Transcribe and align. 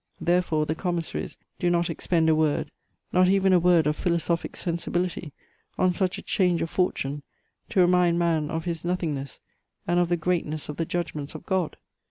Therefore 0.19 0.65
the 0.65 0.73
commissaries 0.73 1.37
do 1.59 1.69
not 1.69 1.87
expend 1.87 2.27
a 2.27 2.33
word, 2.33 2.71
not 3.13 3.27
even 3.27 3.53
a 3.53 3.59
word 3.59 3.85
of 3.85 3.95
philosophic 3.95 4.55
sensibility, 4.55 5.31
on 5.77 5.91
such 5.91 6.17
a 6.17 6.23
change 6.23 6.59
of 6.63 6.71
fortune, 6.71 7.21
to 7.69 7.81
remind 7.81 8.17
man 8.17 8.49
of 8.49 8.65
his 8.65 8.83
nothingness 8.83 9.39
and 9.87 9.99
of 9.99 10.09
the 10.09 10.17
greatness 10.17 10.69
of 10.69 10.77
the 10.77 10.85
judgments 10.85 11.35
of 11.35 11.45
God! 11.45 11.77